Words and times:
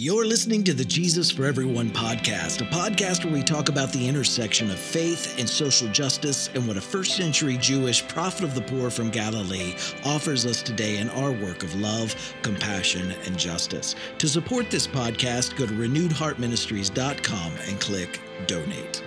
You're 0.00 0.26
listening 0.26 0.62
to 0.62 0.74
the 0.74 0.84
Jesus 0.84 1.28
for 1.28 1.44
Everyone 1.44 1.90
podcast, 1.90 2.60
a 2.60 2.64
podcast 2.66 3.24
where 3.24 3.34
we 3.34 3.42
talk 3.42 3.68
about 3.68 3.92
the 3.92 4.08
intersection 4.08 4.70
of 4.70 4.78
faith 4.78 5.36
and 5.40 5.48
social 5.48 5.88
justice 5.88 6.50
and 6.54 6.68
what 6.68 6.76
a 6.76 6.80
first 6.80 7.16
century 7.16 7.56
Jewish 7.56 8.06
prophet 8.06 8.44
of 8.44 8.54
the 8.54 8.60
poor 8.60 8.90
from 8.90 9.10
Galilee 9.10 9.74
offers 10.04 10.46
us 10.46 10.62
today 10.62 10.98
in 10.98 11.10
our 11.10 11.32
work 11.32 11.64
of 11.64 11.74
love, 11.74 12.14
compassion, 12.42 13.10
and 13.26 13.36
justice. 13.36 13.96
To 14.18 14.28
support 14.28 14.70
this 14.70 14.86
podcast, 14.86 15.56
go 15.56 15.66
to 15.66 15.72
renewedheartministries.com 15.72 17.52
and 17.66 17.80
click 17.80 18.20
donate. 18.46 19.02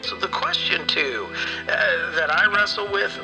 So, 0.00 0.16
the 0.16 0.26
question, 0.26 0.84
too, 0.88 1.28
uh, 1.68 2.16
that 2.16 2.32
I 2.32 2.52
wrestle 2.52 2.90
with 2.90 3.16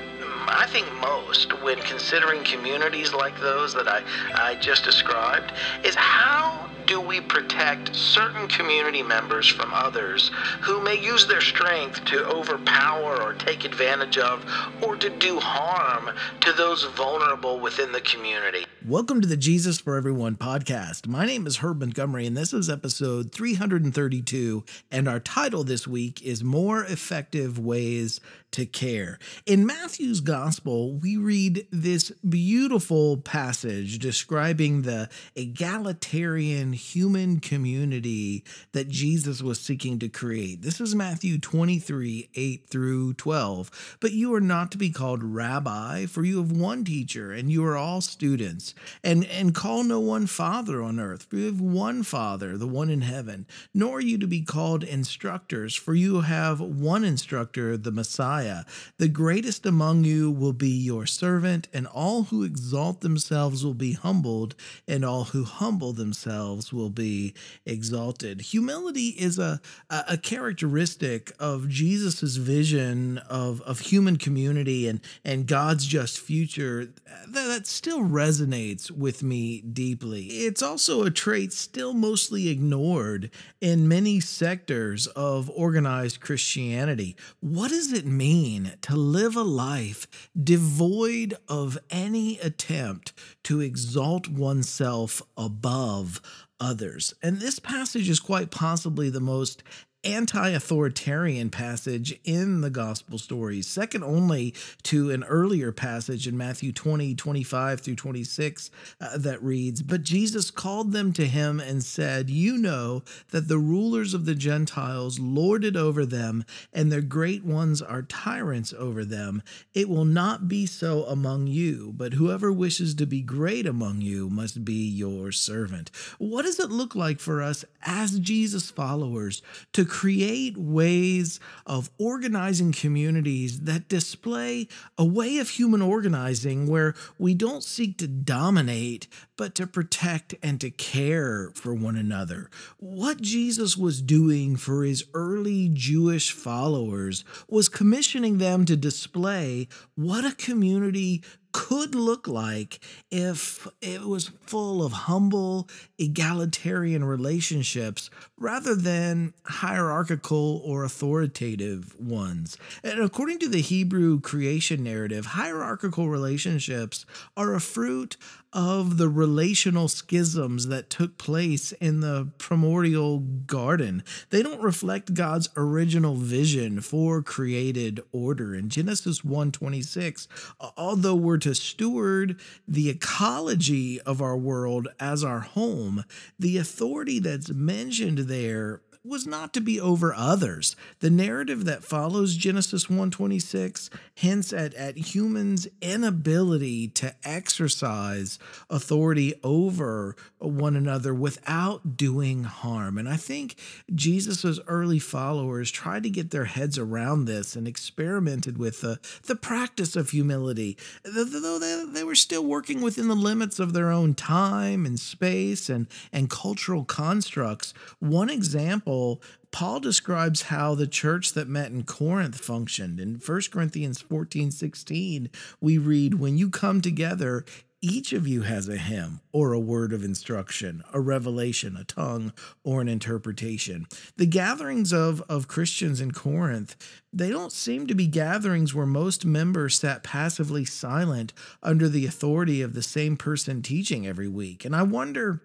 I 0.51 0.67
think 0.67 0.87
most 0.95 1.61
when 1.63 1.79
considering 1.81 2.43
communities 2.45 3.13
like 3.13 3.39
those 3.39 3.75
that 3.75 3.87
I, 3.87 4.03
I 4.35 4.55
just 4.55 4.83
described 4.83 5.53
is 5.85 5.95
how 5.95 6.68
do 6.89 7.01
we 7.03 7.21
protect 7.21 7.95
certain 7.95 8.49
community 8.49 9.03
members 9.03 9.47
from 9.47 9.73
others 9.75 10.31
who 10.63 10.83
may 10.83 10.95
use 10.95 11.27
their 11.27 11.43
strength 11.43 12.03
to 12.07 12.27
overpower 12.27 13.23
or 13.23 13.35
take 13.35 13.67
advantage 13.67 14.17
of 14.17 14.45
or 14.83 14.97
to 14.97 15.11
do 15.11 15.39
harm 15.39 16.11
to 16.41 16.53
those 16.55 16.85
vulnerable 16.97 17.61
within 17.61 17.93
the 17.93 18.01
community? 18.01 18.65
Welcome 18.87 19.21
to 19.23 19.27
the 19.27 19.37
Jesus 19.37 19.81
for 19.81 19.97
Everyone 19.97 20.37
podcast. 20.37 21.09
My 21.09 21.27
name 21.27 21.49
is 21.49 21.57
Herb 21.57 21.81
Montgomery, 21.81 22.27
and 22.29 22.37
this 22.37 22.53
is 22.53 22.71
episode 22.71 23.33
332. 23.33 24.65
And 24.93 25.09
our 25.09 25.19
title 25.19 25.65
this 25.65 25.89
week 25.89 26.23
is 26.23 26.45
More 26.45 26.85
Effective 26.85 27.59
Ways 27.59 28.21
to 28.53 28.65
Care. 28.65 29.19
In 29.45 29.67
Matthew's 29.67 30.21
Gospel, 30.21 30.95
we 30.95 31.17
read 31.17 31.67
this 31.71 32.11
beautiful 32.27 33.19
passage 33.19 33.99
describing 33.99 34.83
the 34.83 35.11
egalitarian 35.35 36.73
human 36.73 37.41
community 37.41 38.45
that 38.73 38.89
Jesus 38.89 39.43
was 39.43 39.61
seeking 39.61 39.99
to 39.99 40.09
create. 40.09 40.63
This 40.63 40.81
is 40.81 40.95
Matthew 40.95 41.39
23 41.39 42.31
8 42.33 42.67
through 42.71 43.15
12. 43.15 43.97
But 44.01 44.13
you 44.13 44.33
are 44.35 44.41
not 44.41 44.71
to 44.73 44.79
be 44.79 44.91
called 44.91 45.23
rabbi, 45.23 46.07
for 46.07 46.25
you 46.25 46.39
have 46.39 46.53
one 46.53 46.85
teacher, 46.85 47.33
and 47.33 47.51
you 47.51 47.67
are 47.67 47.77
all 47.77 48.01
students. 48.01 48.75
And, 49.03 49.25
and 49.27 49.55
call 49.55 49.85
no 49.85 50.01
one 50.01 50.27
father 50.27 50.83
on 50.83 50.99
earth, 50.99 51.25
for 51.25 51.37
you 51.37 51.47
have 51.47 51.61
one 51.61 52.03
father, 52.03 52.57
the 52.57 52.67
one 52.67 52.91
in 52.91 53.03
heaven. 53.03 53.47
Nor 53.75 53.99
are 53.99 54.01
you 54.01 54.19
to 54.19 54.27
be 54.27 54.43
called 54.43 54.85
instructors, 54.85 55.75
for 55.75 55.95
you 55.95 56.21
have 56.23 56.61
one 56.61 57.05
instructor, 57.05 57.77
the 57.77 57.93
Messiah. 57.93 58.65
The 58.99 59.09
greatest 59.09 59.67
among 59.67 60.05
you 60.05 60.31
will 60.31 60.53
be 60.53 60.69
your 60.69 61.07
servant, 61.07 61.69
and 61.73 61.87
all 61.87 62.25
who 62.25 62.43
exalt 62.43 63.01
themselves 63.01 63.65
will 63.65 63.75
be 63.75 63.93
humbled, 63.93 64.55
and 64.87 65.05
all 65.05 65.25
who 65.25 65.45
humble 65.45 65.93
themselves 65.93 66.73
will 66.73 66.91
be 66.91 67.35
exalted. 67.65 68.41
Humility 68.41 69.09
is 69.09 69.39
a, 69.39 69.61
a 69.91 70.17
characteristic 70.17 71.33
of 71.39 71.69
Jesus's 71.69 72.37
vision 72.37 73.19
of, 73.29 73.61
of 73.63 73.81
human 73.81 74.17
community 74.17 74.89
and, 74.89 75.01
and 75.25 75.47
God's 75.47 75.87
just 75.87 76.19
future 76.19 76.87
that, 77.27 77.47
that 77.47 77.67
still 77.67 78.01
resonates 78.01 78.58
with 78.91 79.23
me 79.23 79.61
deeply. 79.61 80.27
It's 80.27 80.63
also 80.63 81.05
a 81.05 81.11
trait 81.11 81.53
still 81.53 81.95
mostly 81.95 82.49
ignored 82.49 83.31
in 83.61 83.89
many 83.89 84.21
sectors 84.21 85.07
of 85.09 85.51
organized 85.51 86.21
Christianity. 86.21 87.17
What 87.41 87.71
does 87.71 87.93
it 87.93 88.07
mean 88.07 88.73
to 88.83 88.97
live 88.97 89.37
a 89.37 89.43
life 89.43 90.07
devoid 90.43 91.35
of 91.49 91.79
any 91.91 92.39
attempt 92.41 93.13
to 93.45 93.61
exalt 93.61 94.29
oneself 94.29 95.23
above 95.37 96.21
others. 96.61 97.15
And 97.23 97.39
this 97.39 97.59
passage 97.59 98.09
is 98.09 98.21
quite 98.21 98.51
possibly 98.51 99.11
the 99.11 99.21
most 99.21 99.63
anti 100.05 100.51
authoritarian 100.51 101.51
passage 101.51 102.19
in 102.25 102.61
the 102.61 102.71
gospel 102.71 103.19
stories, 103.19 103.67
second 103.67 104.05
only 104.05 104.55
to 104.85 105.11
an 105.11 105.25
earlier 105.25 105.73
passage 105.73 106.29
in 106.29 106.37
Matthew 106.37 106.73
20, 106.73 107.15
25 107.15 107.81
through 107.81 107.97
26, 107.97 108.71
uh, 109.01 109.19
that 109.19 109.43
reads 109.43 109.83
But 109.83 110.03
Jesus 110.03 110.51
called 110.51 110.93
them 110.93 111.13
to 111.15 111.27
him 111.27 111.59
and 111.59 111.83
said, 111.83 112.31
You 112.31 112.57
know 112.57 113.03
that 113.31 113.49
the 113.49 113.59
rulers 113.59 114.15
of 114.15 114.25
the 114.25 114.37
Gentiles 114.37 115.19
lord 115.19 115.65
it 115.65 115.75
over 115.75 116.07
them, 116.07 116.45
and 116.73 116.93
their 116.93 117.03
great 117.03 117.45
ones 117.45 117.83
are 117.83 118.03
tyrants 118.03 118.73
over 118.73 119.05
them. 119.05 119.43
It 119.75 119.89
will 119.89 120.05
not 120.05 120.47
be 120.47 120.65
so 120.67 121.05
among 121.05 121.49
you, 121.49 121.93
but 121.97 122.15
whoever 122.15 122.53
wishes 122.53 122.95
to 122.97 123.07
be 123.07 123.21
great 123.21 123.67
among 123.67 124.01
you 124.01 124.31
must 124.31 124.65
be 124.65 124.89
your 124.89 125.33
servant. 125.33 125.91
What 126.19 126.43
does 126.43 126.61
it 126.61 126.71
look 126.71 126.95
like 126.95 127.19
for 127.19 127.43
us 127.43 127.65
as 127.83 128.21
Jesus 128.21 128.71
followers 128.71 129.43
to 129.73 129.88
create 129.89 130.57
ways 130.57 131.41
of 131.67 131.91
organizing 131.99 132.73
communities 132.73 133.61
that 133.61 133.89
display 133.89 134.69
a 134.97 135.05
way 135.05 135.39
of 135.39 135.51
human 135.51 135.83
organizing 135.83 136.67
where 136.69 136.95
we 137.19 137.35
don't 137.35 137.65
seek 137.65 137.99
to 137.99 138.07
dominate, 138.07 139.09
but 139.37 139.55
to 139.57 139.67
protect 139.67 140.35
and 140.43 140.61
to 140.61 140.71
care 140.71 141.51
for 141.55 141.75
one 141.75 141.97
another. 141.97 142.51
What 142.79 143.21
Jesus 143.21 143.77
was 143.77 144.03
doing 144.03 144.57
for 144.57 144.85
his 144.85 145.05
early 145.15 145.71
Jewish 145.73 146.33
followers 146.33 147.25
was 147.49 147.69
commissioning 147.69 148.39
them 148.39 148.65
to 148.67 148.77
display 148.77 149.69
what 149.95 150.25
a 150.25 150.35
community 150.37 151.23
could 151.59 151.93
look 151.93 152.29
like 152.29 152.79
if 153.11 153.67
it 153.83 154.03
was 154.03 154.31
full 154.47 154.81
of 154.81 154.93
humble, 154.93 155.69
egalitarian 155.99 157.03
relationships 157.03 158.11
rather 158.37 158.77
than 158.77 159.35
hierarchical 159.45 160.63
or 160.65 160.85
authoritative 160.85 161.99
ones. 161.99 162.57
And 162.85 163.01
according 163.01 163.41
to 163.41 163.49
the 163.49 163.61
Hebrew 163.61 164.21
creation 164.21 164.85
narrative, 164.85 165.27
hierarchical 165.27 166.09
relationships 166.09 167.05
are 167.37 167.53
a 167.55 167.61
fruit 167.61 168.17
of 168.53 168.97
the 168.97 169.09
relational 169.09 169.89
schisms 169.89 170.69
that 170.69 170.89
took 170.89 171.19
place 171.19 171.73
in 171.73 172.01
the 172.01 172.29
primordial 172.39 173.19
garden. 173.19 174.03
They 174.31 174.43
don't 174.43 174.63
reflect 174.63 175.15
God's 175.15 175.49
original 175.57 176.15
vision 176.15 176.81
for 176.81 177.23
created 177.23 178.01
order. 178.11 178.55
In 178.55 178.69
Genesis 178.69 179.23
1:26, 179.23 180.29
although 180.77 181.15
we're 181.15 181.39
to 181.39 181.55
steward 181.55 182.41
the 182.67 182.89
ecology 182.89 184.01
of 184.01 184.23
our 184.23 184.37
world 184.37 184.89
as 184.99 185.23
our 185.23 185.41
home, 185.41 186.05
the 186.39 186.57
authority 186.57 187.19
that's 187.19 187.51
mentioned 187.51 188.19
there 188.19 188.81
was 189.09 189.27
not 189.27 189.53
to 189.55 189.61
be 189.61 189.81
over 189.81 190.15
others. 190.15 190.77
The 191.01 191.11
narrative 191.11 191.65
that 191.65 191.85
follows 191.85 192.37
Genesis 192.37 192.89
126 192.89 193.91
hints 194.15 194.53
at, 194.53 194.75
at 194.75 194.97
humans' 194.97 195.67
inability 195.81 196.89
to 196.89 197.15
exercise 197.25 198.39
authority 198.69 199.35
over 199.43 200.17
one 200.39 200.77
another 200.77 201.15
without 201.15 201.97
doing 201.97 202.45
harm. 202.45 202.99
And 202.99 203.09
I 203.09 203.17
think 203.17 203.57
Jesus' 203.95 204.61
early 204.67 204.99
followers 204.99 205.71
tried 205.71 206.03
to 206.03 206.11
get 206.11 206.31
their 206.31 206.45
heads 206.45 206.79
around 206.79 207.25
this 207.25 207.57
and 207.57 207.67
experimented 207.67 208.59
with 208.59 208.81
the, 208.81 208.99
the 209.25 209.37
practice 209.37 209.97
of 209.97 210.11
humility, 210.11 210.77
though 211.05 211.59
they, 211.59 211.85
they 211.93 212.05
were 212.05 212.15
still 212.15 212.45
working 212.45 212.81
within 212.81 213.09
the 213.09 213.15
limits 213.15 213.59
of 213.59 213.73
their 213.73 213.91
own 213.91 214.15
time 214.15 214.85
and 214.85 215.01
space 215.01 215.69
and, 215.69 215.87
and 216.13 216.29
cultural 216.29 216.85
constructs. 216.85 217.73
One 217.99 218.31
example 218.31 218.98
example, 218.99 219.23
Paul 219.51 219.81
describes 219.81 220.43
how 220.43 220.75
the 220.75 220.87
church 220.87 221.33
that 221.33 221.49
met 221.49 221.71
in 221.71 221.85
Corinth 221.85 222.39
functioned. 222.39 223.01
In 223.01 223.15
1 223.15 223.41
Corinthians 223.51 224.01
14 224.01 224.51
16, 224.51 225.31
we 225.61 225.79
read, 225.79 226.15
When 226.15 226.37
you 226.37 226.51
come 226.51 226.81
together, 226.81 227.45
each 227.81 228.13
of 228.13 228.27
you 228.27 228.43
has 228.43 228.69
a 228.69 228.77
hymn 228.77 229.21
or 229.33 229.53
a 229.53 229.61
word 229.61 229.93
of 229.93 230.03
instruction, 230.03 230.83
a 230.93 231.01
revelation, 231.01 231.77
a 231.77 231.85
tongue, 231.85 232.33
or 232.65 232.81
an 232.81 232.89
interpretation. 232.89 233.87
The 234.17 234.27
gatherings 234.27 234.93
of, 234.93 235.23
of 235.29 235.47
Christians 235.47 236.01
in 236.01 236.11
Corinth, 236.11 236.75
they 237.13 237.31
don't 237.31 237.53
seem 237.53 237.87
to 237.87 237.95
be 237.95 238.09
gatherings 238.09 238.75
where 238.75 238.87
most 238.87 239.25
members 239.25 239.79
sat 239.79 240.03
passively 240.03 240.65
silent 240.65 241.33
under 241.63 241.89
the 241.89 242.05
authority 242.05 242.63
of 242.63 242.75
the 242.75 242.83
same 242.83 243.17
person 243.17 243.63
teaching 243.63 244.07
every 244.07 244.29
week. 244.29 244.65
And 244.65 244.75
I 244.75 244.83
wonder 244.83 245.41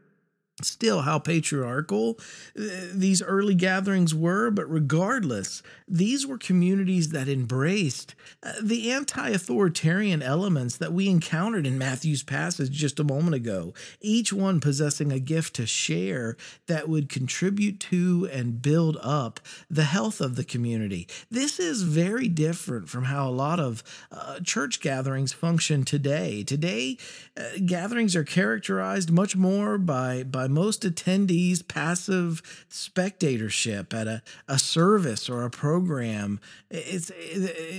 still 0.61 1.01
how 1.01 1.17
patriarchal 1.17 2.19
uh, 2.57 2.61
these 2.93 3.23
early 3.23 3.55
gatherings 3.55 4.13
were, 4.13 4.51
but 4.51 4.69
regardless, 4.69 5.63
these 5.87 6.27
were 6.27 6.37
communities 6.37 7.09
that 7.09 7.27
embraced 7.27 8.13
uh, 8.43 8.53
the 8.61 8.91
anti 8.91 9.29
authoritarian 9.29 10.21
elements 10.21 10.77
that 10.77 10.93
we 10.93 11.09
encountered 11.09 11.65
in 11.65 11.77
Matthew's 11.77 12.23
passage 12.23 12.71
just 12.71 12.99
a 12.99 13.03
moment 13.03 13.35
ago, 13.35 13.73
each 13.99 14.31
one 14.31 14.59
possessing 14.59 15.11
a 15.11 15.19
gift 15.19 15.55
to 15.55 15.65
share 15.65 16.37
that 16.67 16.87
would 16.87 17.09
contribute 17.09 17.79
to 17.79 18.29
and 18.31 18.61
build 18.61 18.97
up 19.01 19.39
the 19.69 19.83
health 19.83 20.21
of 20.21 20.35
the 20.35 20.43
community. 20.43 21.07
This 21.31 21.59
is 21.59 21.81
very 21.81 22.27
different 22.27 22.89
from 22.89 23.05
how 23.05 23.27
a 23.27 23.31
lot 23.31 23.59
of 23.59 23.83
uh, 24.11 24.39
church 24.41 24.81
gatherings 24.81 25.33
function 25.33 25.83
today. 25.83 26.43
Today, 26.43 26.97
uh, 27.35 27.57
gatherings 27.65 28.15
are 28.15 28.23
characterized 28.23 29.11
much 29.11 29.35
more 29.35 29.77
by, 29.77 30.23
by 30.23 30.47
most 30.53 30.83
attendees 30.83 31.67
passive 31.67 32.41
spectatorship 32.69 33.93
at 33.93 34.07
a, 34.07 34.21
a 34.47 34.59
service 34.59 35.29
or 35.29 35.43
a 35.43 35.49
program. 35.49 36.39
It's 36.69 37.11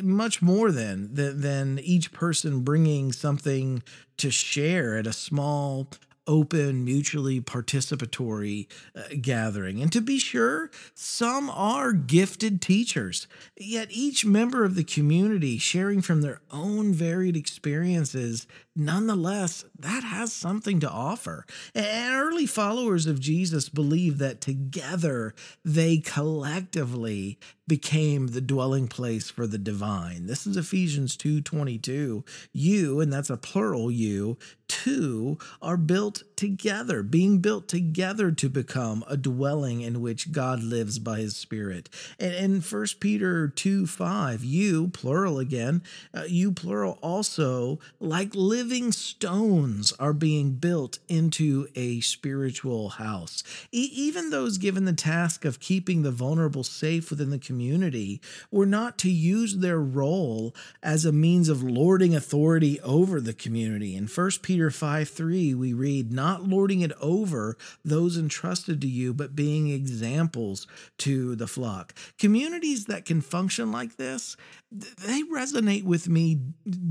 much 0.02 0.42
more 0.42 0.70
than, 0.70 1.14
than 1.14 1.78
each 1.78 2.12
person 2.12 2.60
bringing 2.60 3.12
something 3.12 3.82
to 4.16 4.30
share 4.30 4.96
at 4.96 5.06
a 5.06 5.12
small 5.12 5.88
open, 6.26 6.84
mutually 6.84 7.40
participatory 7.40 8.66
uh, 8.96 9.02
gathering. 9.20 9.82
And 9.82 9.92
to 9.92 10.00
be 10.00 10.18
sure, 10.18 10.70
some 10.94 11.50
are 11.50 11.92
gifted 11.92 12.62
teachers, 12.62 13.26
yet 13.56 13.88
each 13.90 14.24
member 14.24 14.64
of 14.64 14.74
the 14.74 14.84
community 14.84 15.58
sharing 15.58 16.00
from 16.00 16.22
their 16.22 16.40
own 16.50 16.92
varied 16.92 17.36
experiences 17.36 18.46
nonetheless, 18.76 19.64
that 19.78 20.04
has 20.04 20.32
something 20.32 20.80
to 20.80 20.90
offer. 20.90 21.46
And 21.74 22.12
early 22.14 22.46
followers 22.46 23.06
of 23.06 23.20
Jesus 23.20 23.68
believed 23.68 24.18
that 24.18 24.40
together 24.40 25.34
they 25.64 25.98
collectively 25.98 27.38
became 27.66 28.28
the 28.28 28.40
dwelling 28.40 28.88
place 28.88 29.30
for 29.30 29.46
the 29.46 29.58
divine. 29.58 30.26
This 30.26 30.46
is 30.46 30.56
Ephesians 30.56 31.16
2:22. 31.16 32.24
You, 32.52 33.00
and 33.00 33.12
that's 33.12 33.30
a 33.30 33.36
plural 33.36 33.90
you, 33.90 34.36
two 34.68 35.38
are 35.62 35.76
built 35.76 36.22
together, 36.44 37.02
being 37.02 37.38
built 37.38 37.68
together 37.68 38.30
to 38.30 38.50
become 38.50 39.02
a 39.08 39.16
dwelling 39.16 39.80
in 39.80 40.02
which 40.02 40.30
God 40.30 40.62
lives 40.62 40.98
by 40.98 41.20
his 41.20 41.34
spirit. 41.34 41.88
And 42.18 42.34
in 42.34 42.60
1 42.60 42.86
Peter 43.00 43.48
2 43.48 43.86
5, 43.86 44.44
you, 44.44 44.88
plural 44.88 45.38
again, 45.38 45.82
uh, 46.12 46.24
you, 46.28 46.52
plural 46.52 46.98
also, 47.00 47.78
like 47.98 48.34
living 48.34 48.92
stones 48.92 49.92
are 49.98 50.12
being 50.12 50.52
built 50.52 50.98
into 51.08 51.66
a 51.74 52.00
spiritual 52.00 52.90
house. 52.90 53.42
E- 53.72 53.90
even 53.94 54.28
those 54.28 54.58
given 54.58 54.84
the 54.84 54.92
task 54.92 55.46
of 55.46 55.60
keeping 55.60 56.02
the 56.02 56.10
vulnerable 56.10 56.64
safe 56.64 57.08
within 57.08 57.30
the 57.30 57.38
community 57.38 58.20
were 58.50 58.66
not 58.66 58.98
to 58.98 59.10
use 59.10 59.56
their 59.56 59.80
role 59.80 60.54
as 60.82 61.06
a 61.06 61.12
means 61.12 61.48
of 61.48 61.62
lording 61.62 62.14
authority 62.14 62.78
over 62.82 63.18
the 63.18 63.32
community. 63.32 63.96
In 63.96 64.06
1 64.06 64.30
Peter 64.42 64.70
5 64.70 65.08
3, 65.08 65.54
we 65.54 65.72
read, 65.72 66.12
Not 66.12 66.33
lording 66.42 66.80
it 66.80 66.92
over 67.00 67.56
those 67.84 68.16
entrusted 68.16 68.80
to 68.80 68.88
you, 68.88 69.14
but 69.14 69.36
being 69.36 69.68
examples 69.68 70.66
to 70.98 71.36
the 71.36 71.46
flock. 71.46 71.94
Communities 72.18 72.86
that 72.86 73.04
can 73.04 73.20
function 73.20 73.70
like 73.70 73.96
this, 73.96 74.36
they 74.70 75.22
resonate 75.22 75.84
with 75.84 76.08
me 76.08 76.40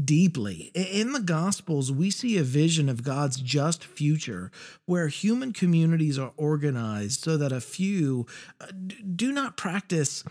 deeply. 0.05 0.71
In 0.73 1.11
the 1.11 1.19
Gospels, 1.19 1.91
we 1.91 2.09
see 2.09 2.37
a 2.37 2.43
vision 2.43 2.87
of 2.87 3.03
God's 3.03 3.41
just 3.41 3.83
future 3.83 4.51
where 4.85 5.07
human 5.07 5.51
communities 5.51 6.17
are 6.17 6.31
organized 6.37 7.21
so 7.21 7.37
that 7.37 7.51
a 7.51 7.61
few 7.61 8.25
uh, 8.61 8.67
do 9.15 9.31
not 9.31 9.57
practice 9.57 10.23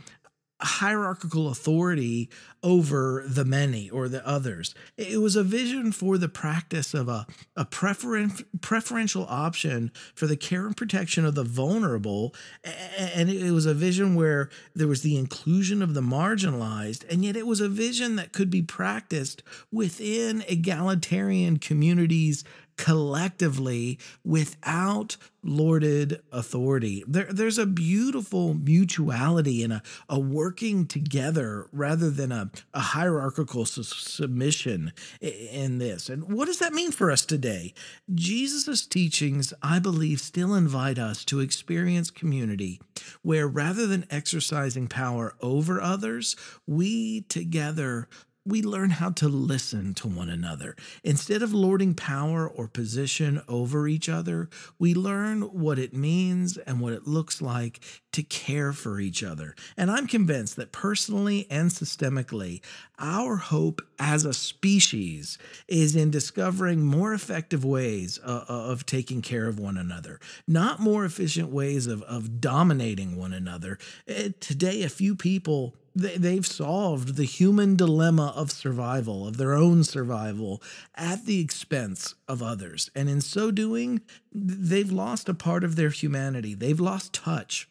hierarchical 0.63 1.49
authority 1.49 2.31
over 2.63 3.25
the 3.27 3.45
many 3.45 3.91
or 3.91 4.09
the 4.09 4.27
others. 4.27 4.75
It 4.97 5.21
was 5.21 5.35
a 5.35 5.43
vision 5.43 5.91
for 5.91 6.17
the 6.17 6.29
practice 6.29 6.95
of 6.95 7.09
a, 7.09 7.27
a 7.57 7.65
preferen- 7.65 8.45
preferential 8.61 9.27
option 9.29 9.91
for 10.15 10.27
the 10.27 10.37
care 10.37 10.67
and 10.67 10.77
protection 10.77 11.25
of 11.25 11.35
the 11.35 11.45
vulnerable. 11.45 12.35
And 12.65 13.29
it 13.29 13.51
was 13.51 13.67
a 13.67 13.75
vision 13.75 14.15
where 14.15 14.49
there 14.75 14.89
was 14.89 15.03
the 15.03 15.17
inclusion 15.17 15.83
of 15.83 15.95
the 15.95 16.01
marginalized, 16.01 17.05
and 17.11 17.25
yet 17.25 17.37
it 17.37 17.47
was 17.47 17.61
a 17.61 17.69
vision 17.69 18.17
that 18.17 18.33
could 18.33 18.51
be 18.51 18.63
practiced 18.63 19.43
within 19.73 20.45
egalitarian 20.49 21.59
communities 21.59 22.45
collectively 22.77 23.99
without 24.25 25.17
lorded 25.43 26.23
authority. 26.31 27.03
There, 27.07 27.27
there's 27.31 27.59
a 27.59 27.67
beautiful 27.67 28.55
mutuality 28.55 29.65
and 29.65 29.73
a, 29.73 29.83
a 30.09 30.19
working 30.19 30.87
together 30.87 31.67
rather 31.73 32.11
than 32.11 32.31
a, 32.31 32.51
a 32.73 32.81
hierarchical 32.81 33.65
su- 33.67 33.83
submission 33.83 34.93
in 35.21 35.79
this. 35.79 36.09
And 36.09 36.33
what 36.33 36.47
does 36.47 36.59
that 36.61 36.73
mean 36.73 36.93
for 36.93 37.11
us 37.11 37.25
today? 37.25 37.75
Jesus' 38.15 38.87
teachings, 38.87 39.53
I 39.63 39.79
believe, 39.79 40.21
still 40.21 40.55
invite 40.55 40.99
us 40.99 41.25
to 41.27 41.41
experience 41.41 42.11
community 42.11 42.81
where 43.23 43.49
rather 43.49 43.87
than 43.87 44.07
exercising 44.11 44.87
power 44.87 45.35
over 45.41 45.81
others, 45.81 46.37
we 46.67 47.23
together 47.23 48.09
we 48.45 48.61
learn 48.61 48.91
how 48.91 49.11
to 49.11 49.29
listen 49.29 49.95
to 49.95 50.09
one 50.09 50.29
another. 50.29 50.75
Instead 51.05 51.43
of 51.43 51.55
lording 51.55 51.95
power 51.95 52.49
or 52.49 52.67
position 52.67 53.41
over 53.47 53.87
each 53.87 54.09
other, 54.09 54.49
we 54.79 54.95
learn 54.95 55.43
what 55.43 55.79
it 55.79 55.95
means 55.95 56.57
and 56.59 56.81
what 56.81 56.93
it 56.93 57.07
looks 57.07 57.41
like 57.41 57.81
to 58.13 58.23
care 58.23 58.73
for 58.73 58.99
each 58.99 59.23
other. 59.23 59.55
And 59.77 59.91
I'm 59.91 60.07
convinced 60.07 60.57
that 60.57 60.73
personally 60.73 61.47
and 61.51 61.71
systemically, 61.71 62.63
our 62.99 63.37
hope 63.37 63.81
as 63.99 64.25
a 64.25 64.35
species 64.35 65.39
is 65.69 65.95
in 65.95 66.11
discovering 66.11 66.85
more 66.85 67.15
effective 67.15 67.65
ways 67.65 68.19
uh, 68.25 68.45
uh 68.49 68.73
of 68.73 68.87
taking 68.87 69.23
care 69.23 69.47
of 69.47 69.59
one 69.59 69.77
another, 69.77 70.21
not 70.49 70.81
more 70.81 71.05
efficient 71.05 71.51
ways 71.51 71.87
of, 71.87 72.03
of 72.03 72.41
dominating 72.41 73.17
one 73.17 73.33
another. 73.33 73.79
Uh, 74.09 74.29
today, 74.41 74.83
a 74.83 74.89
few 74.89 75.15
people 75.15 75.77
they've 75.95 76.47
solved 76.47 77.17
the 77.17 77.25
human 77.25 77.77
dilemma 77.77 78.33
of 78.35 78.51
survival, 78.51 79.27
of 79.27 79.37
their 79.37 79.53
own 79.53 79.85
survival, 79.85 80.63
at 80.95 81.27
the 81.27 81.41
expense 81.41 82.15
of 82.29 82.43
others. 82.43 82.91
And 82.95 83.09
in 83.09 83.21
so 83.21 83.51
doing, 83.51 84.01
they've 84.33 84.91
lost 84.91 85.29
a 85.29 85.35
part 85.35 85.65
of 85.65 85.77
their 85.77 85.91
humanity. 85.91 86.55
They've 86.55 86.81
lost 86.81 87.13
touch 87.13 87.69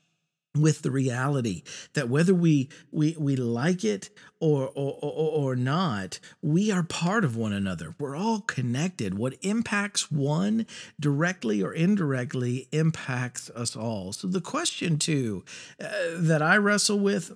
with 0.56 0.82
the 0.82 0.92
reality 0.92 1.64
that 1.94 2.10
whether 2.10 2.34
we 2.34 2.70
we 2.92 3.16
we 3.18 3.36
like 3.36 3.86
it 3.86 4.10
or, 4.42 4.68
or 4.76 4.98
or 5.02 5.52
or 5.52 5.56
not 5.56 6.20
we 6.42 6.72
are 6.72 6.84
part 6.84 7.24
of 7.24 7.38
one 7.38 7.54
another. 7.54 7.96
We're 8.00 8.16
all 8.16 8.42
connected. 8.42 9.18
What 9.18 9.36
impacts 9.42 10.12
one 10.12 10.66
directly 11.00 11.62
or 11.62 11.74
indirectly 11.74 12.68
impacts 12.72 13.50
us 13.52 13.76
all. 13.76 14.12
So 14.12 14.28
the 14.28 14.42
question 14.42 14.98
too 14.98 15.46
uh, 15.80 15.88
that 16.16 16.42
i 16.42 16.58
wrestle 16.58 17.00
with 17.00 17.32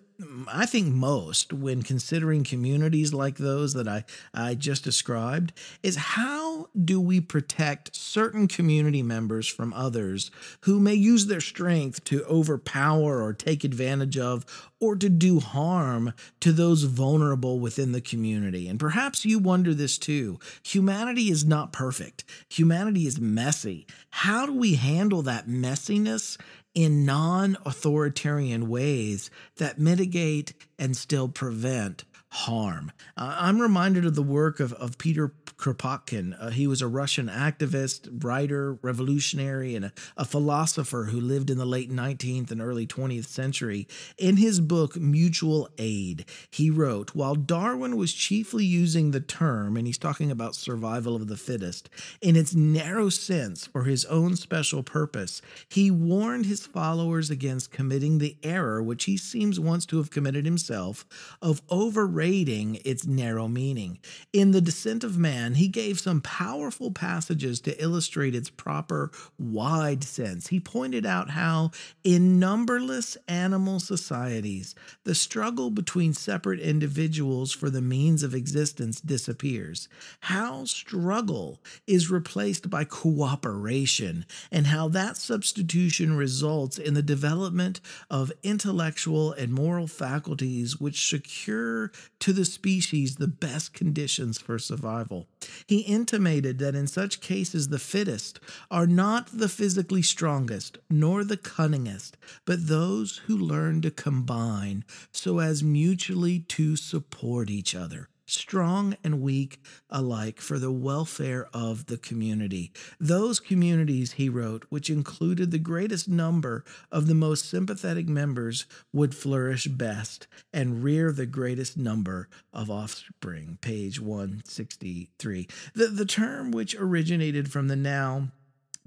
I 0.48 0.66
think 0.66 0.94
most 0.94 1.52
when 1.52 1.84
considering 1.84 2.46
communities 2.46 3.14
like 3.14 3.36
those 3.36 3.74
that 3.74 3.88
I, 3.88 4.06
I 4.34 4.56
just 4.56 4.84
described 4.84 5.52
is 5.84 5.98
how 5.98 6.70
do 6.84 7.02
we 7.02 7.20
protect 7.20 7.96
certain 7.96 8.48
community 8.48 9.04
members 9.04 9.48
from 9.48 9.74
others 9.74 10.32
who 10.62 10.80
may 10.80 10.94
use 10.94 11.26
their 11.26 11.42
strength 11.42 12.06
to 12.06 12.24
overpower 12.26 13.22
or 13.22 13.34
take 13.34 13.66
advantage 13.66 14.18
of 14.18 14.46
or 14.80 14.96
to 14.96 15.10
do 15.10 15.40
harm 15.40 16.14
to 16.42 16.52
those 16.52 16.84
vulnerable 16.84 17.60
within 17.60 17.92
the 17.92 18.02
community. 18.02 18.68
And 18.68 18.80
perhaps 18.80 19.26
you 19.26 19.40
wonder 19.40 19.74
this 19.74 19.98
too. 19.98 20.40
Humanity 20.64 21.30
is 21.30 21.46
not 21.46 21.74
perfect, 21.74 22.24
humanity 22.50 23.08
is 23.08 23.20
messy. 23.20 23.88
How 24.10 24.46
do 24.46 24.54
we 24.54 24.76
handle 24.76 25.22
that 25.24 25.48
messiness 25.48 26.38
in 26.74 27.06
non 27.06 27.58
authoritarian 27.66 28.68
ways 28.68 29.30
that 29.58 29.80
mitigate 29.80 30.54
and 30.78 30.96
still 30.96 31.30
prevent 31.30 32.04
harm. 32.36 32.92
Uh, 33.16 33.38
I'm 33.40 33.62
reminded 33.62 34.06
of 34.06 34.16
the 34.16 34.22
work 34.22 34.60
of, 34.60 34.74
of 34.74 34.98
Peter 34.98 35.34
Kropotkin. 35.58 36.36
Uh, 36.38 36.50
he 36.50 36.68
was 36.68 36.82
a 36.82 36.88
Russian 36.88 37.28
activist, 37.30 38.24
writer, 38.24 38.74
revolutionary, 38.82 39.74
and 39.74 39.86
a, 39.86 39.94
a, 40.18 40.26
philosopher 40.26 41.06
who 41.06 41.22
lived 41.22 41.50
in 41.50 41.58
the 41.58 41.66
late 41.66 41.90
19th 41.90 42.52
and 42.52 42.62
early 42.62 42.86
20th 42.86 43.28
century. 43.28 43.88
In 44.18 44.36
his 44.36 44.60
book, 44.60 44.98
Mutual 44.98 45.70
Aid, 45.78 46.26
he 46.52 46.70
wrote 46.70 47.16
While 47.16 47.36
Darwin 47.36 47.96
was 47.96 48.14
chiefly 48.14 48.66
using 48.66 49.12
the 49.12 49.22
term, 49.22 49.78
and 49.78 49.88
he's 49.88 49.98
talking 49.98 50.30
about 50.30 50.56
survival 50.56 51.16
of 51.16 51.28
the 51.28 51.38
fittest, 51.38 51.90
in 52.22 52.36
its 52.36 52.54
narrow 52.54 53.08
sense 53.08 53.66
for 53.66 53.86
his 53.86 54.04
own 54.06 54.36
special 54.36 54.84
purpose, 54.84 55.42
he 55.70 55.90
warned 55.90 56.48
his 56.48 56.66
followers 56.66 57.30
against 57.30 57.72
committing 57.72 58.18
the 58.18 58.36
error, 58.44 58.84
which 58.84 59.06
he 59.06 59.16
seems 59.16 59.58
once 59.58 59.86
to 59.86 59.98
have 59.98 60.12
committed 60.12 60.44
himself, 60.44 61.06
of 61.42 61.62
overrating 61.72 62.25
its 62.26 63.06
narrow 63.06 63.48
meaning. 63.48 64.00
In 64.34 64.50
The 64.50 64.62
Descent 64.62 65.04
of 65.04 65.18
Man, 65.18 65.54
he 65.56 65.68
gave 65.68 66.00
some 66.00 66.22
powerful 66.22 66.92
passages 66.92 67.62
to 67.62 67.82
illustrate 67.82 68.34
its 68.34 68.50
proper 68.50 69.12
wide 69.38 70.04
sense. 70.04 70.48
He 70.48 70.60
pointed 70.60 71.06
out 71.06 71.30
how, 71.30 71.70
in 72.04 72.40
numberless 72.40 73.16
animal 73.28 73.80
societies, 73.80 74.74
the 75.04 75.14
struggle 75.14 75.70
between 75.70 76.14
separate 76.14 76.60
individuals 76.60 77.52
for 77.52 77.70
the 77.70 77.82
means 77.82 78.24
of 78.24 78.34
existence 78.34 79.00
disappears, 79.00 79.88
how 80.22 80.66
struggle 80.66 81.62
is 81.86 82.10
replaced 82.10 82.72
by 82.72 82.86
cooperation, 82.86 84.26
and 84.52 84.68
how 84.68 84.88
that 84.88 85.16
substitution 85.16 86.18
results 86.18 86.80
in 86.80 86.96
the 86.96 87.04
development 87.04 87.82
of 88.10 88.32
intellectual 88.42 89.32
and 89.34 89.54
moral 89.54 89.86
faculties 89.86 90.80
which 90.80 91.08
secure 91.08 91.92
to 92.20 92.34
the 92.34 92.46
species 92.46 93.16
the 93.16 93.28
best 93.28 93.74
conditions 93.74 94.40
for 94.40 94.58
survival. 94.58 95.28
He 95.68 95.80
intimated 95.82 96.60
that 96.60 96.76
in 96.76 96.88
such 96.88 97.22
cases 97.22 97.70
the 97.70 97.80
fittest 97.80 98.40
are 98.72 98.88
not 98.88 99.30
the 99.32 99.50
physically 99.50 100.02
strongest 100.02 100.78
nor 100.90 101.24
the 101.24 101.38
cunningest, 101.38 102.14
but 102.46 102.68
those 102.68 103.22
who 103.28 103.38
learn 103.38 103.82
to 103.82 103.92
combine 103.92 104.84
so 105.12 105.40
as 105.40 105.64
mutually 105.64 106.40
to 106.40 106.76
support 106.76 107.50
each 107.50 107.76
other 107.76 108.10
strong 108.26 108.96
and 109.04 109.22
weak 109.22 109.60
alike, 109.90 110.42
for 110.42 110.60
the 110.60 110.72
welfare 110.72 111.48
of 111.54 111.86
the 111.88 111.98
community. 111.98 112.72
Those 113.00 113.40
communities, 113.40 114.14
he 114.14 114.30
wrote, 114.30 114.66
which 114.70 114.90
included 114.90 115.52
the 115.52 115.60
greatest 115.60 116.08
number 116.08 116.64
of 116.92 117.08
the 117.08 117.16
most 117.16 117.50
sympathetic 117.50 118.08
members, 118.08 118.66
would 118.92 119.16
flourish 119.16 119.68
best 119.68 120.28
and 120.54 120.84
rear 120.84 121.12
the 121.12 121.26
greatest 121.26 121.78
number 121.78 122.28
of 122.54 122.70
offspring. 122.70 123.58
Page 123.62 124.00
163. 124.00 125.48
The, 125.74 125.88
the 125.88 126.06
term 126.06 126.52
which 126.52 126.76
originated 126.76 127.52
from 127.52 127.68
the 127.68 127.76
now 127.76 128.30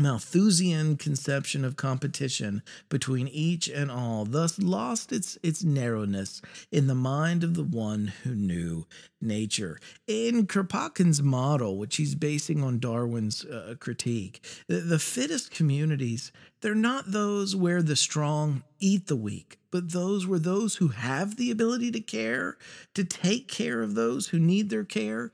Malthusian 0.01 0.97
conception 0.97 1.65
of 1.65 1.75
competition 1.75 2.63
between 2.89 3.27
each 3.27 3.69
and 3.69 3.91
all, 3.91 4.25
thus 4.25 4.57
lost 4.61 5.13
its, 5.13 5.37
its 5.43 5.65
narrowness 5.65 6.41
in 6.71 6.87
the 6.87 6.95
mind 6.95 7.43
of 7.43 7.55
the 7.55 7.65
one 7.65 8.13
who 8.23 8.33
knew 8.33 8.87
nature. 9.21 9.79
In 10.07 10.47
Kropotkin's 10.47 11.23
model, 11.23 11.79
which 11.79 11.97
he's 11.97 12.15
basing 12.15 12.63
on 12.63 12.79
Darwin's 12.79 13.45
uh, 13.45 13.75
critique, 13.79 14.45
the, 14.69 14.77
the 14.77 14.99
fittest 14.99 15.51
communities, 15.51 16.33
they're 16.61 16.75
not 16.75 17.13
those 17.13 17.55
where 17.55 17.83
the 17.83 17.97
strong 17.97 18.63
eat 18.81 19.07
the 19.07 19.17
weak, 19.17 19.59
but 19.71 19.93
those 19.93 20.27
where 20.27 20.39
those 20.39 20.77
who 20.77 20.89
have 20.89 21.37
the 21.37 21.51
ability 21.51 21.91
to 21.93 22.01
care, 22.01 22.57
to 22.95 23.05
take 23.05 23.49
care 23.49 23.83
of 23.83 23.95
those 23.95 24.29
who 24.29 24.39
need 24.39 24.71
their 24.71 24.85
care, 24.85 25.33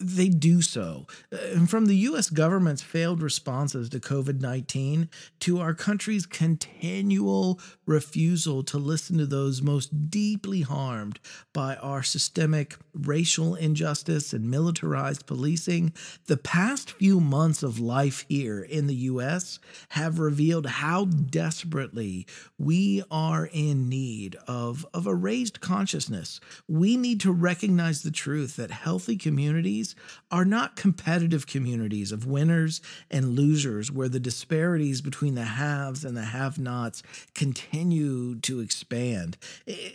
they 0.00 0.28
do 0.28 0.62
so. 0.62 1.06
And 1.30 1.68
from 1.68 1.86
the 1.86 1.96
US 1.96 2.30
government's 2.30 2.82
failed 2.82 3.22
responses 3.22 3.88
to 3.90 4.00
COVID 4.00 4.40
19 4.40 5.08
to 5.40 5.60
our 5.60 5.74
country's 5.74 6.26
continual 6.26 7.60
refusal 7.86 8.62
to 8.64 8.78
listen 8.78 9.18
to 9.18 9.26
those 9.26 9.62
most 9.62 10.10
deeply 10.10 10.62
harmed 10.62 11.20
by 11.52 11.76
our 11.76 12.02
systemic 12.02 12.76
racial 13.24 13.54
injustice 13.54 14.34
and 14.34 14.50
militarized 14.50 15.24
policing, 15.24 15.94
the 16.26 16.36
past 16.36 16.90
few 16.90 17.18
months 17.18 17.62
of 17.62 17.80
life 17.80 18.26
here 18.28 18.60
in 18.60 18.86
the 18.86 18.94
US 19.12 19.58
have 19.88 20.18
revealed 20.18 20.66
how 20.66 21.06
desperately 21.06 22.26
we 22.58 23.02
are 23.10 23.48
in 23.50 23.88
need 23.88 24.36
of, 24.46 24.84
of 24.92 25.06
a 25.06 25.14
raised 25.14 25.62
consciousness. 25.62 26.38
We 26.68 26.98
need 26.98 27.18
to 27.22 27.32
recognize 27.32 28.02
the 28.02 28.10
truth 28.10 28.56
that 28.56 28.70
healthy 28.70 29.16
communities 29.16 29.96
are 30.30 30.44
not 30.44 30.76
competitive 30.76 31.46
communities 31.46 32.12
of 32.12 32.26
winners 32.26 32.82
and 33.10 33.34
losers 33.34 33.90
where 33.90 34.10
the 34.10 34.20
disparities 34.20 35.00
between 35.00 35.34
the 35.34 35.44
haves 35.44 36.04
and 36.04 36.14
the 36.14 36.26
have 36.26 36.58
nots 36.58 37.02
continue 37.34 38.34
to 38.40 38.60
expand. 38.60 39.38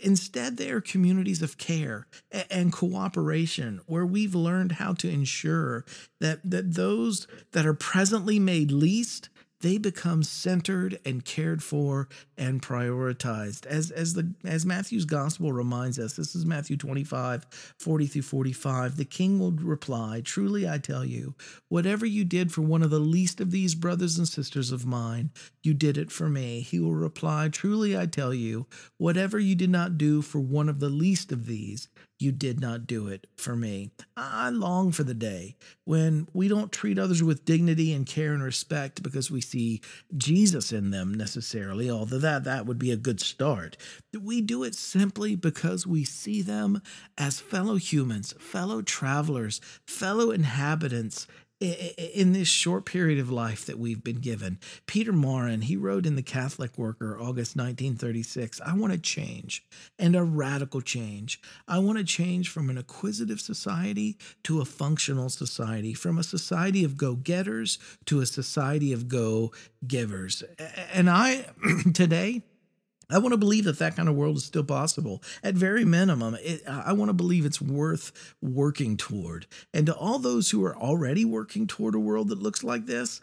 Instead, 0.02 0.56
they 0.56 0.70
are 0.72 0.80
communities 0.80 1.42
of 1.42 1.58
care 1.58 2.08
and 2.50 2.72
cooperation 2.72 3.19
where 3.86 4.06
we've 4.06 4.34
learned 4.34 4.72
how 4.72 4.92
to 4.94 5.08
ensure 5.08 5.84
that, 6.20 6.40
that 6.48 6.74
those 6.74 7.26
that 7.52 7.66
are 7.66 7.74
presently 7.74 8.38
made 8.38 8.70
least 8.70 9.28
they 9.60 9.76
become 9.76 10.22
centered 10.22 10.98
and 11.04 11.24
cared 11.24 11.62
for 11.62 12.08
and 12.38 12.62
prioritized. 12.62 13.66
As 13.66 13.90
as 13.90 14.14
the 14.14 14.32
as 14.44 14.64
Matthew's 14.64 15.04
gospel 15.04 15.52
reminds 15.52 15.98
us, 15.98 16.14
this 16.14 16.34
is 16.34 16.46
Matthew 16.46 16.76
25, 16.76 17.74
40 17.78 18.06
through 18.06 18.22
45. 18.22 18.96
The 18.96 19.04
king 19.04 19.38
will 19.38 19.52
reply, 19.52 20.22
Truly 20.24 20.68
I 20.68 20.78
tell 20.78 21.04
you, 21.04 21.34
whatever 21.68 22.06
you 22.06 22.24
did 22.24 22.52
for 22.52 22.62
one 22.62 22.82
of 22.82 22.90
the 22.90 22.98
least 22.98 23.40
of 23.40 23.50
these 23.50 23.74
brothers 23.74 24.16
and 24.16 24.26
sisters 24.26 24.72
of 24.72 24.86
mine, 24.86 25.30
you 25.62 25.74
did 25.74 25.98
it 25.98 26.10
for 26.10 26.28
me. 26.28 26.60
He 26.60 26.80
will 26.80 26.94
reply, 26.94 27.48
Truly 27.48 27.96
I 27.98 28.06
tell 28.06 28.32
you, 28.32 28.66
whatever 28.96 29.38
you 29.38 29.54
did 29.54 29.70
not 29.70 29.98
do 29.98 30.22
for 30.22 30.40
one 30.40 30.68
of 30.68 30.80
the 30.80 30.88
least 30.88 31.32
of 31.32 31.46
these, 31.46 31.88
you 32.20 32.32
did 32.32 32.60
not 32.60 32.86
do 32.86 33.08
it 33.08 33.26
for 33.36 33.56
me. 33.56 33.90
I 34.16 34.50
long 34.50 34.92
for 34.92 35.04
the 35.04 35.14
day 35.14 35.56
when 35.84 36.28
we 36.34 36.48
don't 36.48 36.70
treat 36.70 36.98
others 36.98 37.22
with 37.22 37.46
dignity 37.46 37.92
and 37.92 38.06
care 38.06 38.34
and 38.34 38.42
respect 38.42 39.02
because 39.02 39.30
we 39.30 39.40
see 39.40 39.80
Jesus 40.16 40.70
in 40.70 40.90
them 40.90 41.14
necessarily, 41.14 41.90
although 41.90 42.18
that, 42.18 42.44
that 42.44 42.66
would 42.66 42.78
be 42.78 42.92
a 42.92 42.96
good 42.96 43.20
start. 43.20 43.76
We 44.18 44.42
do 44.42 44.64
it 44.64 44.74
simply 44.74 45.34
because 45.34 45.86
we 45.86 46.04
see 46.04 46.42
them 46.42 46.82
as 47.16 47.40
fellow 47.40 47.76
humans, 47.76 48.34
fellow 48.38 48.82
travelers, 48.82 49.60
fellow 49.86 50.30
inhabitants 50.30 51.26
in 51.60 52.32
this 52.32 52.48
short 52.48 52.86
period 52.86 53.18
of 53.18 53.30
life 53.30 53.66
that 53.66 53.78
we've 53.78 54.02
been 54.02 54.20
given. 54.20 54.58
Peter 54.86 55.12
Maurin, 55.12 55.62
he 55.62 55.76
wrote 55.76 56.06
in 56.06 56.16
the 56.16 56.22
Catholic 56.22 56.78
Worker, 56.78 57.16
August 57.16 57.54
1936, 57.54 58.60
I 58.64 58.74
want 58.74 58.92
to 58.92 58.98
change 58.98 59.64
and 59.98 60.16
a 60.16 60.22
radical 60.22 60.80
change. 60.80 61.40
I 61.68 61.78
want 61.78 61.98
to 61.98 62.04
change 62.04 62.48
from 62.48 62.70
an 62.70 62.78
acquisitive 62.78 63.40
society 63.40 64.16
to 64.44 64.60
a 64.60 64.64
functional 64.64 65.28
society, 65.28 65.92
from 65.92 66.18
a 66.18 66.22
society 66.22 66.82
of 66.82 66.96
go 66.96 67.14
getters 67.14 67.78
to 68.06 68.20
a 68.20 68.26
society 68.26 68.92
of 68.92 69.08
go 69.08 69.52
givers. 69.86 70.42
And 70.92 71.10
I, 71.10 71.46
today, 71.94 72.42
I 73.10 73.18
want 73.18 73.32
to 73.32 73.38
believe 73.38 73.64
that 73.64 73.78
that 73.78 73.96
kind 73.96 74.08
of 74.08 74.14
world 74.14 74.36
is 74.36 74.44
still 74.44 74.64
possible. 74.64 75.22
At 75.42 75.54
very 75.54 75.84
minimum, 75.84 76.36
it, 76.40 76.62
I 76.66 76.92
want 76.92 77.08
to 77.08 77.14
believe 77.14 77.44
it's 77.44 77.60
worth 77.60 78.34
working 78.40 78.96
toward. 78.96 79.46
And 79.74 79.86
to 79.86 79.94
all 79.94 80.18
those 80.18 80.50
who 80.50 80.64
are 80.64 80.76
already 80.76 81.24
working 81.24 81.66
toward 81.66 81.94
a 81.94 82.00
world 82.00 82.28
that 82.28 82.42
looks 82.42 82.62
like 82.62 82.86
this, 82.86 83.20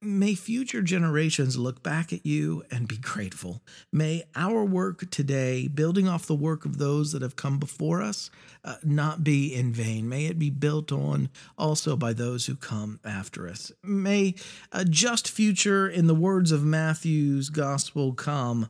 May 0.00 0.36
future 0.36 0.80
generations 0.80 1.56
look 1.56 1.82
back 1.82 2.12
at 2.12 2.24
you 2.24 2.62
and 2.70 2.86
be 2.86 2.98
grateful. 2.98 3.62
May 3.92 4.22
our 4.36 4.64
work 4.64 5.10
today, 5.10 5.66
building 5.66 6.06
off 6.06 6.24
the 6.24 6.36
work 6.36 6.64
of 6.64 6.78
those 6.78 7.10
that 7.10 7.22
have 7.22 7.34
come 7.34 7.58
before 7.58 8.00
us, 8.00 8.30
uh, 8.64 8.76
not 8.84 9.24
be 9.24 9.52
in 9.52 9.72
vain. 9.72 10.08
May 10.08 10.26
it 10.26 10.38
be 10.38 10.50
built 10.50 10.92
on 10.92 11.30
also 11.58 11.96
by 11.96 12.12
those 12.12 12.46
who 12.46 12.54
come 12.54 13.00
after 13.04 13.48
us. 13.48 13.72
May 13.82 14.36
a 14.70 14.84
just 14.84 15.28
future, 15.28 15.88
in 15.88 16.06
the 16.06 16.14
words 16.14 16.52
of 16.52 16.62
Matthew's 16.62 17.50
gospel, 17.50 18.12
come 18.12 18.68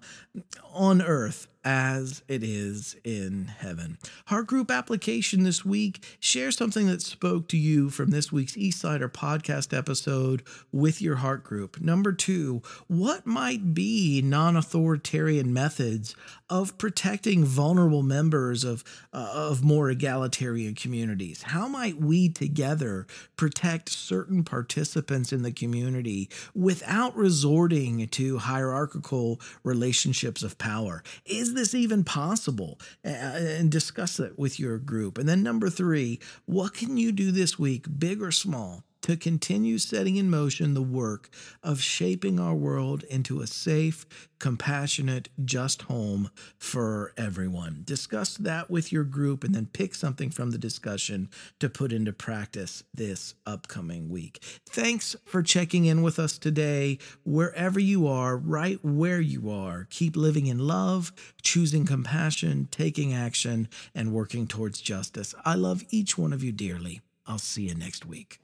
on 0.72 1.02
earth 1.02 1.46
as 1.64 2.22
it 2.28 2.42
is 2.42 2.96
in 3.04 3.46
heaven. 3.58 3.98
Heart 4.26 4.46
group 4.46 4.70
application 4.70 5.42
this 5.42 5.64
week. 5.64 6.04
Share 6.20 6.50
something 6.50 6.86
that 6.86 7.02
spoke 7.02 7.48
to 7.48 7.56
you 7.56 7.90
from 7.90 8.10
this 8.10 8.30
week's 8.30 8.54
eSight 8.54 9.00
or 9.00 9.08
podcast 9.08 9.76
episode 9.76 10.42
with 10.72 11.02
your 11.02 11.16
heart 11.16 11.44
group. 11.44 11.80
Number 11.80 12.12
two, 12.12 12.62
what 12.86 13.26
might 13.26 13.74
be 13.74 14.22
non 14.22 14.56
authoritarian 14.56 15.52
methods 15.52 16.14
of 16.50 16.78
protecting 16.78 17.44
vulnerable 17.44 18.02
members 18.02 18.64
of, 18.64 18.82
uh, 19.12 19.30
of 19.34 19.62
more 19.62 19.90
egalitarian 19.90 20.74
communities? 20.74 21.42
How 21.42 21.68
might 21.68 22.00
we 22.00 22.28
together 22.28 23.06
protect 23.36 23.90
certain 23.90 24.44
participants 24.44 25.32
in 25.32 25.42
the 25.42 25.52
community 25.52 26.30
without 26.54 27.16
resorting 27.16 28.06
to 28.08 28.38
hierarchical 28.38 29.40
relationships 29.62 30.42
of 30.42 30.56
power? 30.56 31.02
Is 31.26 31.47
this 31.54 31.74
even 31.74 32.04
possible? 32.04 32.80
And 33.04 33.70
discuss 33.70 34.20
it 34.20 34.38
with 34.38 34.58
your 34.58 34.78
group. 34.78 35.18
And 35.18 35.28
then 35.28 35.42
number 35.42 35.70
three, 35.70 36.20
what 36.46 36.74
can 36.74 36.96
you 36.96 37.12
do 37.12 37.30
this 37.30 37.58
week, 37.58 37.86
big 37.98 38.22
or 38.22 38.32
small, 38.32 38.84
to 39.08 39.16
continue 39.16 39.78
setting 39.78 40.16
in 40.16 40.28
motion 40.28 40.74
the 40.74 40.82
work 40.82 41.30
of 41.62 41.80
shaping 41.80 42.38
our 42.38 42.54
world 42.54 43.04
into 43.04 43.40
a 43.40 43.46
safe, 43.46 44.04
compassionate, 44.38 45.30
just 45.46 45.82
home 45.82 46.30
for 46.58 47.14
everyone. 47.16 47.80
Discuss 47.86 48.36
that 48.36 48.70
with 48.70 48.92
your 48.92 49.04
group 49.04 49.44
and 49.44 49.54
then 49.54 49.64
pick 49.64 49.94
something 49.94 50.28
from 50.28 50.50
the 50.50 50.58
discussion 50.58 51.30
to 51.58 51.70
put 51.70 51.90
into 51.90 52.12
practice 52.12 52.82
this 52.92 53.34
upcoming 53.46 54.10
week. 54.10 54.42
Thanks 54.68 55.16
for 55.24 55.42
checking 55.42 55.86
in 55.86 56.02
with 56.02 56.18
us 56.18 56.36
today. 56.36 56.98
Wherever 57.24 57.80
you 57.80 58.06
are, 58.06 58.36
right 58.36 58.78
where 58.84 59.22
you 59.22 59.50
are, 59.50 59.86
keep 59.88 60.16
living 60.16 60.48
in 60.48 60.58
love, 60.58 61.12
choosing 61.40 61.86
compassion, 61.86 62.68
taking 62.70 63.14
action, 63.14 63.68
and 63.94 64.12
working 64.12 64.46
towards 64.46 64.82
justice. 64.82 65.34
I 65.46 65.54
love 65.54 65.82
each 65.88 66.18
one 66.18 66.34
of 66.34 66.44
you 66.44 66.52
dearly. 66.52 67.00
I'll 67.26 67.38
see 67.38 67.68
you 67.68 67.74
next 67.74 68.04
week. 68.04 68.40